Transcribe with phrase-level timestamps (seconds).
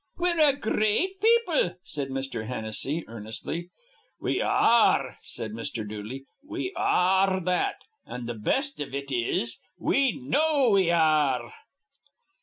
[0.17, 2.47] "We're a gr reat people," said Mr.
[2.47, 3.69] Hennessy, earnestly.
[4.19, 5.87] "We ar re," said Mr.
[5.87, 6.25] Dooley.
[6.43, 7.75] "We ar re that.
[8.07, 11.51] An' th' best iv it is, we know we ar re."